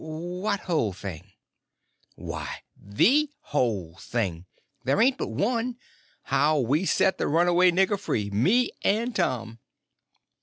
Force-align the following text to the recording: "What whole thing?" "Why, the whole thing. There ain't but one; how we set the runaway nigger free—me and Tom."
"What 0.03 0.61
whole 0.61 0.93
thing?" 0.93 1.31
"Why, 2.15 2.63
the 2.75 3.29
whole 3.39 3.97
thing. 3.97 4.47
There 4.83 4.99
ain't 4.99 5.19
but 5.19 5.27
one; 5.27 5.77
how 6.23 6.57
we 6.57 6.85
set 6.85 7.19
the 7.19 7.27
runaway 7.27 7.69
nigger 7.69 7.99
free—me 7.99 8.71
and 8.83 9.15
Tom." 9.15 9.59